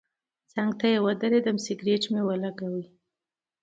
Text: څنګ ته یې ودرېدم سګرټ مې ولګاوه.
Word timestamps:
څنګ 0.53 0.71
ته 0.79 0.85
یې 0.93 0.99
ودرېدم 1.05 1.57
سګرټ 1.65 2.03
مې 2.11 2.21
ولګاوه. 2.25 2.83